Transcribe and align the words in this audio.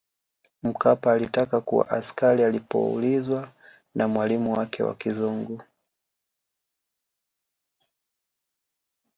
Mkapa 0.63 1.11
alitaka 1.13 1.61
kuwa 1.61 1.89
askari 1.89 2.43
Alipoulizwa 2.43 3.51
na 3.95 4.07
mwalimu 4.07 4.53
wake 4.53 4.83
wa 4.83 4.95
kizungu 4.95 5.61